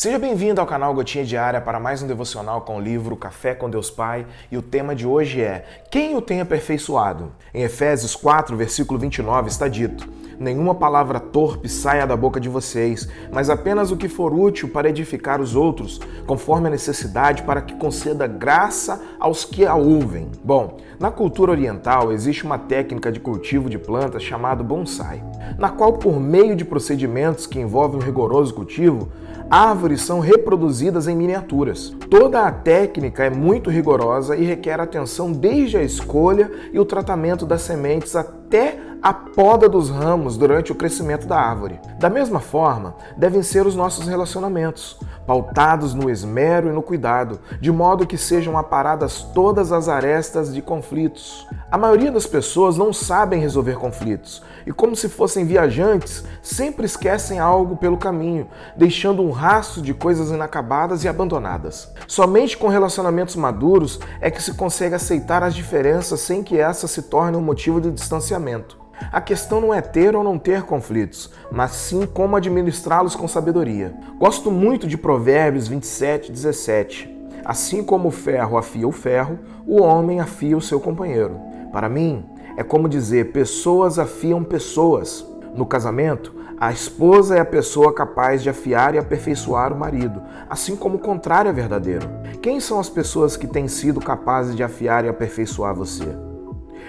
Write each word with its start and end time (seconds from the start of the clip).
Seja 0.00 0.18
bem-vindo 0.18 0.62
ao 0.62 0.66
canal 0.66 0.94
Gotinha 0.94 1.26
Diária 1.26 1.60
para 1.60 1.78
mais 1.78 2.02
um 2.02 2.06
devocional 2.06 2.62
com 2.62 2.78
o 2.78 2.80
livro 2.80 3.14
Café 3.14 3.54
com 3.54 3.68
Deus 3.68 3.90
Pai 3.90 4.26
e 4.50 4.56
o 4.56 4.62
tema 4.62 4.96
de 4.96 5.06
hoje 5.06 5.42
é 5.42 5.66
Quem 5.90 6.16
o 6.16 6.22
tem 6.22 6.40
aperfeiçoado? 6.40 7.30
Em 7.52 7.64
Efésios 7.64 8.16
4, 8.16 8.56
versículo 8.56 8.98
29 8.98 9.50
está 9.50 9.68
dito: 9.68 10.08
Nenhuma 10.40 10.74
palavra 10.74 11.20
torpe 11.20 11.68
saia 11.68 12.06
da 12.06 12.16
boca 12.16 12.40
de 12.40 12.48
vocês, 12.48 13.06
mas 13.30 13.50
apenas 13.50 13.90
o 13.90 13.96
que 13.98 14.08
for 14.08 14.32
útil 14.32 14.70
para 14.70 14.88
edificar 14.88 15.38
os 15.38 15.54
outros, 15.54 16.00
conforme 16.26 16.68
a 16.68 16.70
necessidade, 16.70 17.42
para 17.42 17.60
que 17.60 17.74
conceda 17.74 18.26
graça 18.26 19.02
aos 19.20 19.44
que 19.44 19.66
a 19.66 19.74
ouvem. 19.74 20.30
Bom, 20.42 20.78
na 20.98 21.10
cultura 21.10 21.52
oriental 21.52 22.10
existe 22.10 22.42
uma 22.42 22.56
técnica 22.56 23.12
de 23.12 23.20
cultivo 23.20 23.68
de 23.68 23.78
plantas 23.78 24.22
chamada 24.22 24.64
bonsai, 24.64 25.22
na 25.58 25.68
qual, 25.68 25.92
por 25.92 26.18
meio 26.18 26.56
de 26.56 26.64
procedimentos 26.64 27.46
que 27.46 27.60
envolvem 27.60 28.00
um 28.00 28.02
rigoroso 28.02 28.54
cultivo, 28.54 29.10
árvores 29.50 30.00
são 30.00 30.20
reproduzidas 30.20 31.06
em 31.06 31.14
miniaturas. 31.14 31.94
Toda 32.08 32.46
a 32.46 32.50
técnica 32.50 33.24
é 33.24 33.30
muito 33.30 33.68
rigorosa 33.68 34.34
e 34.36 34.44
requer 34.44 34.80
atenção 34.80 35.30
desde 35.32 35.76
a 35.76 35.82
escolha 35.82 36.50
e 36.72 36.80
o 36.80 36.84
tratamento 36.86 37.44
das 37.44 37.60
sementes 37.60 38.16
até 38.16 38.89
a 39.02 39.14
poda 39.14 39.68
dos 39.68 39.88
ramos 39.88 40.36
durante 40.36 40.72
o 40.72 40.74
crescimento 40.74 41.26
da 41.26 41.40
árvore. 41.40 41.80
Da 41.98 42.10
mesma 42.10 42.38
forma, 42.38 42.94
devem 43.16 43.42
ser 43.42 43.66
os 43.66 43.74
nossos 43.74 44.06
relacionamentos, 44.06 44.98
pautados 45.26 45.94
no 45.94 46.10
esmero 46.10 46.68
e 46.68 46.72
no 46.72 46.82
cuidado, 46.82 47.40
de 47.60 47.72
modo 47.72 48.06
que 48.06 48.18
sejam 48.18 48.58
aparadas 48.58 49.22
todas 49.22 49.72
as 49.72 49.88
arestas 49.88 50.52
de 50.52 50.60
conflitos. 50.60 51.46
A 51.70 51.78
maioria 51.78 52.12
das 52.12 52.26
pessoas 52.26 52.76
não 52.76 52.92
sabem 52.92 53.40
resolver 53.40 53.76
conflitos 53.76 54.42
e, 54.66 54.72
como 54.72 54.94
se 54.94 55.08
fossem 55.08 55.46
viajantes, 55.46 56.24
sempre 56.42 56.84
esquecem 56.84 57.38
algo 57.38 57.76
pelo 57.76 57.96
caminho, 57.96 58.48
deixando 58.76 59.22
um 59.22 59.30
rastro 59.30 59.80
de 59.80 59.94
coisas 59.94 60.30
inacabadas 60.30 61.04
e 61.04 61.08
abandonadas. 61.08 61.90
Somente 62.06 62.58
com 62.58 62.68
relacionamentos 62.68 63.36
maduros 63.36 63.98
é 64.20 64.30
que 64.30 64.42
se 64.42 64.54
consegue 64.54 64.94
aceitar 64.94 65.42
as 65.42 65.54
diferenças 65.54 66.20
sem 66.20 66.42
que 66.42 66.58
essas 66.58 66.90
se 66.90 67.02
tornem 67.02 67.40
um 67.40 67.44
motivo 67.44 67.80
de 67.80 67.90
distanciamento. 67.90 68.80
A 69.12 69.20
questão 69.20 69.60
não 69.60 69.74
é 69.74 69.80
ter 69.80 70.14
ou 70.14 70.22
não 70.22 70.38
ter 70.38 70.62
conflitos, 70.62 71.30
mas 71.50 71.72
sim 71.72 72.06
como 72.06 72.36
administrá-los 72.36 73.16
com 73.16 73.26
sabedoria. 73.26 73.94
Gosto 74.18 74.50
muito 74.50 74.86
de 74.86 74.96
Provérbios 74.96 75.66
27, 75.66 76.30
17. 76.30 77.20
Assim 77.44 77.82
como 77.82 78.08
o 78.08 78.12
ferro 78.12 78.56
afia 78.56 78.86
o 78.86 78.92
ferro, 78.92 79.38
o 79.66 79.82
homem 79.82 80.20
afia 80.20 80.56
o 80.56 80.60
seu 80.60 80.78
companheiro. 80.78 81.40
Para 81.72 81.88
mim, 81.88 82.24
é 82.56 82.62
como 82.62 82.88
dizer: 82.88 83.32
pessoas 83.32 83.98
afiam 83.98 84.44
pessoas. 84.44 85.26
No 85.54 85.66
casamento, 85.66 86.34
a 86.60 86.70
esposa 86.70 87.36
é 87.36 87.40
a 87.40 87.44
pessoa 87.44 87.92
capaz 87.92 88.42
de 88.42 88.50
afiar 88.50 88.94
e 88.94 88.98
aperfeiçoar 88.98 89.72
o 89.72 89.78
marido, 89.78 90.20
assim 90.48 90.76
como 90.76 90.96
o 90.96 91.00
contrário 91.00 91.48
é 91.48 91.52
verdadeiro. 91.52 92.06
Quem 92.42 92.60
são 92.60 92.78
as 92.78 92.90
pessoas 92.90 93.36
que 93.36 93.46
têm 93.46 93.66
sido 93.66 93.98
capazes 93.98 94.54
de 94.54 94.62
afiar 94.62 95.04
e 95.04 95.08
aperfeiçoar 95.08 95.74
você? 95.74 96.29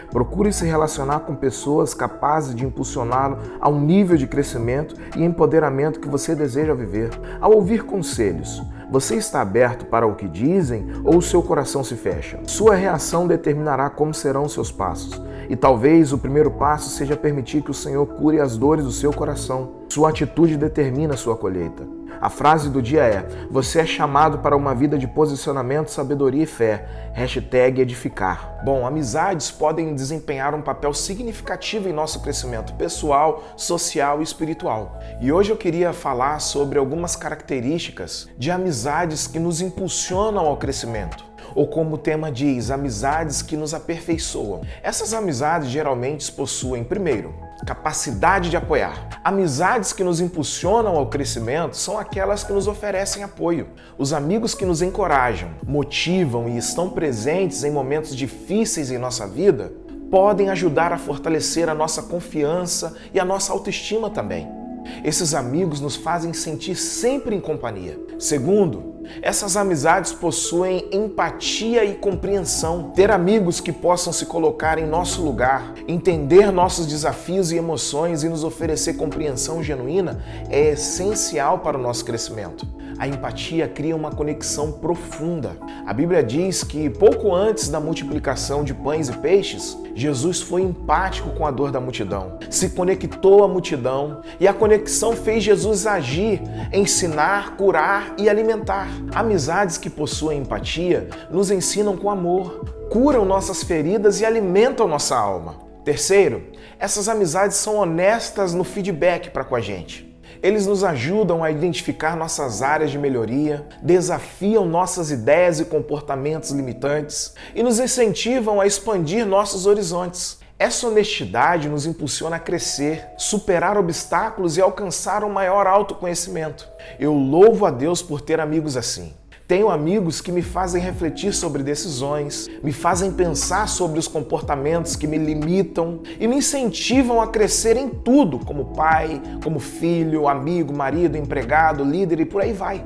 Procure 0.09 0.51
se 0.51 0.65
relacionar 0.65 1.21
com 1.21 1.35
pessoas 1.35 1.93
capazes 1.93 2.55
de 2.55 2.65
impulsioná-lo 2.65 3.37
a 3.59 3.69
um 3.69 3.79
nível 3.79 4.17
de 4.17 4.27
crescimento 4.27 4.95
e 5.15 5.23
empoderamento 5.23 5.99
que 5.99 6.09
você 6.09 6.33
deseja 6.33 6.73
viver. 6.73 7.09
Ao 7.39 7.53
ouvir 7.53 7.83
conselhos, 7.83 8.61
você 8.91 9.15
está 9.15 9.41
aberto 9.41 9.85
para 9.85 10.05
o 10.05 10.15
que 10.15 10.27
dizem 10.27 10.85
ou 11.05 11.17
o 11.17 11.21
seu 11.21 11.41
coração 11.41 11.83
se 11.83 11.95
fecha? 11.95 12.39
Sua 12.45 12.75
reação 12.75 13.25
determinará 13.25 13.89
como 13.89 14.13
serão 14.13 14.49
seus 14.49 14.71
passos. 14.71 15.21
E 15.49 15.55
talvez 15.55 16.11
o 16.11 16.17
primeiro 16.17 16.51
passo 16.51 16.89
seja 16.89 17.15
permitir 17.15 17.61
que 17.61 17.71
o 17.71 17.73
Senhor 17.73 18.05
cure 18.05 18.39
as 18.39 18.57
dores 18.57 18.83
do 18.83 18.91
seu 18.91 19.13
coração. 19.13 19.71
Sua 19.87 20.09
atitude 20.09 20.57
determina 20.57 21.15
sua 21.15 21.37
colheita. 21.37 22.00
A 22.21 22.29
frase 22.29 22.69
do 22.69 22.83
dia 22.83 23.01
é: 23.01 23.47
Você 23.49 23.79
é 23.79 23.85
chamado 23.85 24.37
para 24.37 24.55
uma 24.55 24.75
vida 24.75 24.95
de 24.95 25.07
posicionamento, 25.07 25.89
sabedoria 25.89 26.43
e 26.43 26.45
fé. 26.45 26.85
Hashtag 27.13 27.81
edificar. 27.81 28.61
Bom, 28.63 28.85
amizades 28.85 29.49
podem 29.49 29.95
desempenhar 29.95 30.53
um 30.53 30.61
papel 30.61 30.93
significativo 30.93 31.89
em 31.89 31.93
nosso 31.93 32.21
crescimento 32.21 32.73
pessoal, 32.75 33.43
social 33.57 34.19
e 34.19 34.23
espiritual. 34.23 34.99
E 35.19 35.31
hoje 35.31 35.49
eu 35.49 35.57
queria 35.57 35.91
falar 35.93 36.39
sobre 36.39 36.77
algumas 36.77 37.15
características 37.15 38.29
de 38.37 38.51
amizades 38.51 39.25
que 39.25 39.39
nos 39.39 39.59
impulsionam 39.59 40.45
ao 40.45 40.57
crescimento 40.57 41.30
ou 41.55 41.67
como 41.67 41.95
o 41.95 41.97
tema 41.97 42.31
diz, 42.31 42.71
amizades 42.71 43.41
que 43.41 43.57
nos 43.57 43.73
aperfeiçoam. 43.73 44.61
Essas 44.81 45.13
amizades 45.13 45.69
geralmente 45.69 46.31
possuem, 46.31 46.83
primeiro, 46.83 47.33
capacidade 47.65 48.49
de 48.49 48.57
apoiar. 48.57 49.21
Amizades 49.23 49.93
que 49.93 50.03
nos 50.03 50.19
impulsionam 50.19 50.95
ao 50.95 51.07
crescimento 51.07 51.77
são 51.77 51.97
aquelas 51.97 52.43
que 52.43 52.53
nos 52.53 52.67
oferecem 52.67 53.23
apoio. 53.23 53.69
Os 53.97 54.13
amigos 54.13 54.53
que 54.53 54.65
nos 54.65 54.81
encorajam, 54.81 55.49
motivam 55.65 56.49
e 56.49 56.57
estão 56.57 56.89
presentes 56.89 57.63
em 57.63 57.71
momentos 57.71 58.15
difíceis 58.15 58.91
em 58.91 58.97
nossa 58.97 59.27
vida 59.27 59.71
podem 60.11 60.49
ajudar 60.49 60.91
a 60.91 60.97
fortalecer 60.97 61.69
a 61.69 61.73
nossa 61.73 62.03
confiança 62.03 62.97
e 63.13 63.19
a 63.19 63.23
nossa 63.23 63.53
autoestima 63.53 64.09
também. 64.09 64.60
Esses 65.03 65.33
amigos 65.33 65.79
nos 65.79 65.95
fazem 65.95 66.33
sentir 66.33 66.75
sempre 66.75 67.35
em 67.35 67.39
companhia. 67.39 67.99
Segundo, 68.19 68.91
essas 69.21 69.57
amizades 69.57 70.13
possuem 70.13 70.87
empatia 70.91 71.83
e 71.83 71.95
compreensão. 71.95 72.91
Ter 72.91 73.11
amigos 73.11 73.59
que 73.59 73.71
possam 73.71 74.13
se 74.13 74.25
colocar 74.25 74.77
em 74.77 74.87
nosso 74.87 75.21
lugar, 75.21 75.73
entender 75.87 76.51
nossos 76.51 76.85
desafios 76.85 77.51
e 77.51 77.57
emoções 77.57 78.23
e 78.23 78.29
nos 78.29 78.43
oferecer 78.43 78.93
compreensão 78.93 79.63
genuína 79.63 80.23
é 80.49 80.71
essencial 80.71 81.59
para 81.59 81.77
o 81.77 81.81
nosso 81.81 82.05
crescimento. 82.05 82.80
A 83.01 83.07
empatia 83.07 83.67
cria 83.67 83.95
uma 83.95 84.11
conexão 84.11 84.71
profunda. 84.71 85.57
A 85.87 85.91
Bíblia 85.91 86.21
diz 86.21 86.63
que 86.63 86.87
pouco 86.87 87.33
antes 87.33 87.67
da 87.67 87.79
multiplicação 87.79 88.63
de 88.63 88.75
pães 88.75 89.09
e 89.09 89.13
peixes, 89.13 89.75
Jesus 89.95 90.39
foi 90.39 90.61
empático 90.61 91.31
com 91.31 91.47
a 91.47 91.49
dor 91.49 91.71
da 91.71 91.79
multidão, 91.79 92.37
se 92.47 92.69
conectou 92.69 93.43
à 93.43 93.47
multidão 93.47 94.21
e 94.39 94.47
a 94.47 94.53
conexão 94.53 95.15
fez 95.15 95.43
Jesus 95.43 95.87
agir, 95.87 96.43
ensinar, 96.71 97.57
curar 97.57 98.13
e 98.19 98.29
alimentar. 98.29 98.87
Amizades 99.15 99.79
que 99.79 99.89
possuem 99.89 100.41
empatia 100.41 101.09
nos 101.31 101.49
ensinam 101.49 101.97
com 101.97 102.07
amor, 102.07 102.63
curam 102.91 103.25
nossas 103.25 103.63
feridas 103.63 104.21
e 104.21 104.25
alimentam 104.27 104.87
nossa 104.87 105.17
alma. 105.17 105.55
Terceiro, 105.83 106.43
essas 106.77 107.09
amizades 107.09 107.57
são 107.57 107.77
honestas 107.77 108.53
no 108.53 108.63
feedback 108.63 109.31
para 109.31 109.43
com 109.43 109.55
a 109.55 109.59
gente. 109.59 110.10
Eles 110.43 110.65
nos 110.65 110.83
ajudam 110.83 111.43
a 111.43 111.51
identificar 111.51 112.17
nossas 112.17 112.63
áreas 112.63 112.89
de 112.89 112.97
melhoria, 112.97 113.67
desafiam 113.81 114.65
nossas 114.65 115.11
ideias 115.11 115.59
e 115.59 115.65
comportamentos 115.65 116.49
limitantes 116.49 117.35
e 117.53 117.61
nos 117.61 117.79
incentivam 117.79 118.59
a 118.59 118.65
expandir 118.65 119.23
nossos 119.23 119.67
horizontes. 119.67 120.39
Essa 120.57 120.87
honestidade 120.87 121.69
nos 121.69 121.85
impulsiona 121.85 122.37
a 122.37 122.39
crescer, 122.39 123.07
superar 123.17 123.77
obstáculos 123.77 124.57
e 124.57 124.61
alcançar 124.61 125.23
um 125.23 125.29
maior 125.29 125.67
autoconhecimento. 125.67 126.67
Eu 126.99 127.13
louvo 127.13 127.65
a 127.65 127.71
Deus 127.71 128.01
por 128.01 128.19
ter 128.19 128.39
amigos 128.39 128.75
assim. 128.75 129.13
Tenho 129.51 129.69
amigos 129.69 130.21
que 130.21 130.31
me 130.31 130.41
fazem 130.41 130.81
refletir 130.81 131.33
sobre 131.33 131.61
decisões, 131.61 132.49
me 132.63 132.71
fazem 132.71 133.11
pensar 133.11 133.67
sobre 133.67 133.99
os 133.99 134.07
comportamentos 134.07 134.95
que 134.95 135.05
me 135.05 135.17
limitam 135.17 135.99
e 136.17 136.25
me 136.25 136.37
incentivam 136.37 137.19
a 137.19 137.27
crescer 137.27 137.75
em 137.75 137.89
tudo, 137.89 138.39
como 138.39 138.73
pai, 138.73 139.21
como 139.43 139.59
filho, 139.59 140.29
amigo, 140.29 140.73
marido, 140.73 141.17
empregado, 141.17 141.83
líder 141.83 142.21
e 142.21 142.25
por 142.25 142.41
aí 142.41 142.53
vai. 142.53 142.81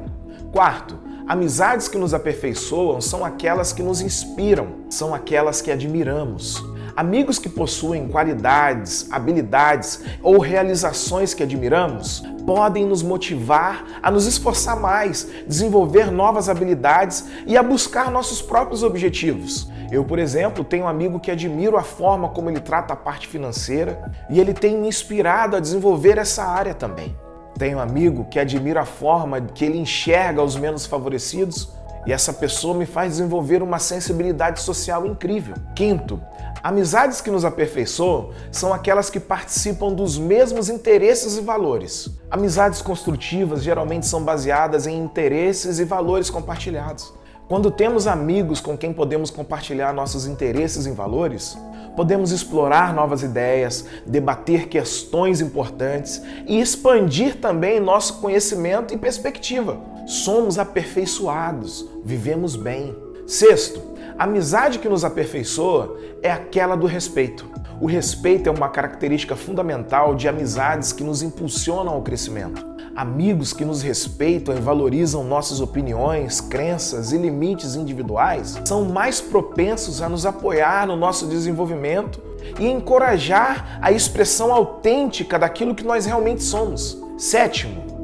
Quarto, 0.52 0.98
amizades 1.28 1.88
que 1.88 2.00
nos 2.00 2.16
aperfeiçoam 2.16 3.00
são 3.00 3.24
aquelas 3.24 3.72
que 3.72 3.84
nos 3.84 4.02
inspiram, 4.02 4.70
são 4.90 5.14
aquelas 5.14 5.62
que 5.62 5.72
admiramos. 5.72 6.64
Amigos 6.96 7.38
que 7.38 7.50
possuem 7.50 8.08
qualidades, 8.08 9.12
habilidades 9.12 10.02
ou 10.24 10.40
realizações 10.40 11.34
que 11.34 11.44
admiramos 11.44 12.24
podem 12.46 12.86
nos 12.86 13.04
motivar 13.04 14.00
a 14.02 14.10
nos 14.10 14.26
esforçar 14.26 14.80
mais, 14.80 15.28
desenvolver 15.46 16.10
novas 16.10 16.48
habilidades 16.48 17.28
e 17.46 17.58
a 17.58 17.64
buscar 17.64 18.10
nossos 18.10 18.42
próprios 18.42 18.82
objetivos. 18.82 19.70
Eu, 19.92 20.06
por 20.06 20.20
exemplo, 20.20 20.64
tenho 20.64 20.86
um 20.86 20.88
amigo 20.88 21.20
que 21.20 21.30
admiro 21.30 21.76
a 21.76 21.84
forma 21.84 22.30
como 22.30 22.50
ele 22.50 22.62
trata 22.62 22.94
a 22.94 22.98
parte 22.98 23.28
financeira 23.28 24.10
e 24.30 24.40
ele 24.40 24.54
tem 24.54 24.78
me 24.78 24.88
inspirado 24.88 25.58
a 25.58 25.60
desenvolver 25.60 26.18
essa 26.18 26.46
área 26.46 26.74
também. 26.74 27.14
Tenho 27.58 27.78
um 27.78 27.82
amigo 27.82 28.26
que 28.26 28.40
admiro 28.40 28.80
a 28.80 28.86
forma 28.86 29.42
que 29.42 29.66
ele 29.66 29.78
enxerga 29.78 30.42
os 30.42 30.56
menos 30.56 30.86
favorecidos 30.86 31.76
e 32.06 32.14
essa 32.14 32.32
pessoa 32.32 32.78
me 32.78 32.86
faz 32.86 33.14
desenvolver 33.14 33.64
uma 33.64 33.80
sensibilidade 33.80 34.62
social 34.62 35.06
incrível. 35.06 35.56
Quinto, 35.76 36.22
Amizades 36.66 37.22
que 37.22 37.30
nos 37.30 37.46
aperfeiçoam 37.46 38.32
são 38.52 38.74
aquelas 38.74 39.08
que 39.08 39.20
participam 39.20 39.94
dos 39.94 40.18
mesmos 40.18 40.68
interesses 40.68 41.38
e 41.38 41.42
valores. 41.42 42.10
Amizades 42.28 42.82
construtivas 42.82 43.62
geralmente 43.62 44.08
são 44.08 44.24
baseadas 44.24 44.88
em 44.88 44.98
interesses 44.98 45.78
e 45.78 45.84
valores 45.86 46.32
compartilhados. 46.32 47.14
Quando 47.48 47.70
temos 47.70 48.08
amigos 48.08 48.62
com 48.62 48.76
quem 48.76 48.92
podemos 48.92 49.30
compartilhar 49.30 49.94
nossos 49.94 50.26
interesses 50.26 50.88
e 50.88 50.92
valores, 50.92 51.56
podemos 51.96 52.32
explorar 52.32 52.96
novas 52.96 53.22
ideias, 53.22 53.86
debater 54.04 54.68
questões 54.68 55.42
importantes 55.42 56.20
e 56.48 56.60
expandir 56.60 57.40
também 57.40 57.80
nosso 57.80 58.16
conhecimento 58.16 58.92
e 58.92 58.98
perspectiva. 58.98 59.78
somos 60.08 60.58
aperfeiçoados, 60.58 61.88
vivemos 62.04 62.56
bem. 62.56 62.96
Sexto, 63.28 63.95
a 64.18 64.24
amizade 64.24 64.80
que 64.80 64.88
nos 64.88 65.04
aperfeiçoa 65.04 65.98
é 66.24 66.32
aquela 66.32 66.78
do 66.78 66.88
respeito. 66.88 67.50
O 67.82 67.86
respeito 67.86 68.48
é 68.48 68.52
uma 68.52 68.70
característica 68.70 69.36
fundamental 69.36 70.16
de 70.16 70.30
amizades 70.30 70.94
que 70.94 71.04
nos 71.04 71.22
impulsionam 71.22 71.94
ao 71.94 72.02
crescimento. 72.02 72.66
Amigos 72.96 73.52
que 73.52 73.66
nos 73.66 73.82
respeitam 73.82 74.56
e 74.56 74.62
valorizam 74.62 75.22
nossas 75.22 75.60
opiniões, 75.60 76.40
crenças 76.40 77.12
e 77.12 77.18
limites 77.18 77.76
individuais 77.76 78.58
são 78.64 78.86
mais 78.86 79.20
propensos 79.20 80.02
a 80.02 80.08
nos 80.08 80.26
apoiar 80.26 80.88
no 80.88 80.96
nosso 80.96 81.28
desenvolvimento 81.28 82.22
e 82.58 82.68
encorajar 82.68 83.80
a 83.82 83.92
expressão 83.92 84.54
autêntica 84.54 85.38
daquilo 85.38 85.76
que 85.76 85.84
nós 85.84 86.06
realmente 86.06 86.42
somos. 86.42 86.98
Sétimo, 87.18 87.95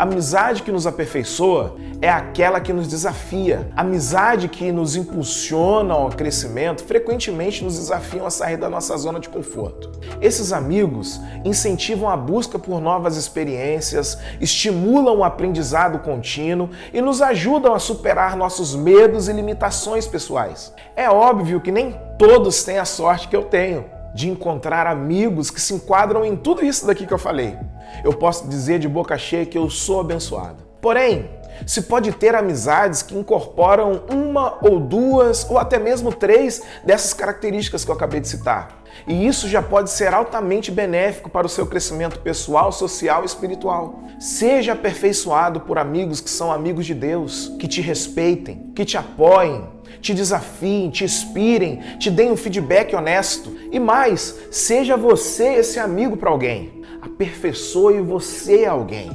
a 0.00 0.04
amizade 0.04 0.62
que 0.62 0.72
nos 0.72 0.86
aperfeiçoa 0.86 1.76
é 2.00 2.08
aquela 2.08 2.58
que 2.58 2.72
nos 2.72 2.88
desafia. 2.88 3.70
A 3.76 3.82
amizade 3.82 4.48
que 4.48 4.72
nos 4.72 4.96
impulsiona 4.96 5.92
ao 5.92 6.08
crescimento 6.08 6.82
frequentemente 6.84 7.62
nos 7.62 7.76
desafiam 7.76 8.24
a 8.24 8.30
sair 8.30 8.56
da 8.56 8.70
nossa 8.70 8.96
zona 8.96 9.20
de 9.20 9.28
conforto. 9.28 9.90
Esses 10.18 10.54
amigos 10.54 11.20
incentivam 11.44 12.08
a 12.08 12.16
busca 12.16 12.58
por 12.58 12.80
novas 12.80 13.18
experiências, 13.18 14.16
estimulam 14.40 15.18
o 15.18 15.22
aprendizado 15.22 15.98
contínuo 15.98 16.70
e 16.94 17.02
nos 17.02 17.20
ajudam 17.20 17.74
a 17.74 17.78
superar 17.78 18.38
nossos 18.38 18.74
medos 18.74 19.28
e 19.28 19.34
limitações 19.34 20.06
pessoais. 20.06 20.72
É 20.96 21.10
óbvio 21.10 21.60
que 21.60 21.70
nem 21.70 21.94
todos 22.18 22.64
têm 22.64 22.78
a 22.78 22.86
sorte 22.86 23.28
que 23.28 23.36
eu 23.36 23.42
tenho 23.42 23.99
de 24.14 24.28
encontrar 24.28 24.86
amigos 24.86 25.50
que 25.50 25.60
se 25.60 25.74
enquadram 25.74 26.24
em 26.24 26.36
tudo 26.36 26.64
isso 26.64 26.86
daqui 26.86 27.06
que 27.06 27.14
eu 27.14 27.18
falei. 27.18 27.56
Eu 28.04 28.12
posso 28.12 28.48
dizer 28.48 28.78
de 28.78 28.88
boca 28.88 29.16
cheia 29.18 29.46
que 29.46 29.58
eu 29.58 29.68
sou 29.68 30.00
abençoado. 30.00 30.62
Porém, 30.80 31.28
se 31.66 31.82
pode 31.82 32.12
ter 32.12 32.34
amizades 32.34 33.02
que 33.02 33.16
incorporam 33.16 34.02
uma 34.10 34.58
ou 34.62 34.80
duas 34.80 35.48
ou 35.48 35.58
até 35.58 35.78
mesmo 35.78 36.12
três 36.12 36.62
dessas 36.84 37.12
características 37.12 37.84
que 37.84 37.90
eu 37.90 37.94
acabei 37.94 38.20
de 38.20 38.28
citar. 38.28 38.80
E 39.06 39.26
isso 39.26 39.48
já 39.48 39.62
pode 39.62 39.90
ser 39.90 40.12
altamente 40.12 40.70
benéfico 40.70 41.30
para 41.30 41.46
o 41.46 41.50
seu 41.50 41.66
crescimento 41.66 42.18
pessoal, 42.20 42.72
social 42.72 43.22
e 43.22 43.26
espiritual. 43.26 44.00
Seja 44.18 44.72
aperfeiçoado 44.72 45.60
por 45.60 45.78
amigos 45.78 46.20
que 46.20 46.30
são 46.30 46.50
amigos 46.50 46.86
de 46.86 46.94
Deus, 46.94 47.52
que 47.58 47.68
te 47.68 47.80
respeitem, 47.80 48.72
que 48.74 48.84
te 48.84 48.96
apoiem, 48.96 49.66
te 50.00 50.14
desafiem, 50.14 50.90
te 50.90 51.04
inspirem, 51.04 51.80
te 51.98 52.10
deem 52.10 52.32
um 52.32 52.36
feedback 52.36 52.94
honesto. 52.94 53.56
E 53.70 53.78
mais, 53.78 54.38
seja 54.50 54.96
você 54.96 55.54
esse 55.54 55.78
amigo 55.78 56.16
para 56.16 56.30
alguém. 56.30 56.82
Aperfeiçoe 57.00 58.00
você 58.00 58.64
alguém. 58.64 59.10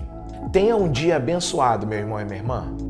Tenha 0.52 0.76
um 0.76 0.90
dia 0.90 1.18
abençoado, 1.18 1.86
meu 1.86 2.00
irmão 2.00 2.20
e 2.20 2.26
minha 2.26 2.38
irmã. 2.38 2.86